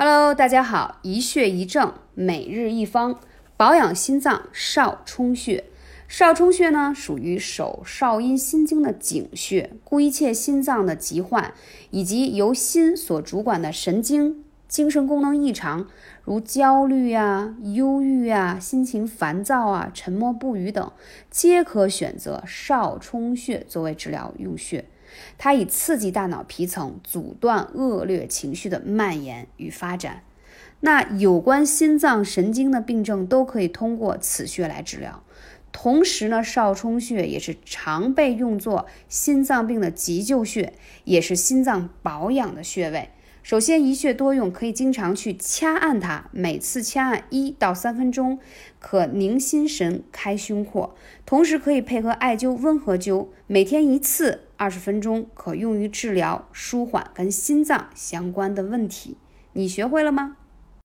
[0.00, 3.18] Hello，大家好，一穴一症，每日一方，
[3.56, 5.64] 保养心脏少冲穴。
[6.06, 11.52] 少冲穴呢，属于手少阴心经的井穴，故一切心脏的疾患
[11.90, 15.88] 以及由心所主管的神经、精神功能异常，
[16.24, 20.92] 如焦虑啊、忧郁啊、心情烦躁啊、沉默不语等，
[21.30, 24.84] 皆可选择少冲穴作为治疗用穴。
[25.38, 30.22] 它以刺激大脑皮层，阻断恶劣情绪的蔓延与发展。
[30.80, 35.22] 那有关心脏神经的病症都可以通过此穴来治疗。
[35.72, 40.74] 同时呢，少冲穴也是常被用作心脏病的急救穴，
[41.04, 43.08] 也是心脏保养的穴位。
[43.48, 48.38] 首先，一穴多用，可以经常去掐按它，每次掐按一到三分钟，
[48.78, 50.94] 可宁心神、开胸廓。
[51.24, 59.16] 同时，可以配合艾灸、温和灸，每天一次，二十分钟，可用于治疗、舒缓跟心脏相关的问题。
[59.54, 60.36] 你学会了吗？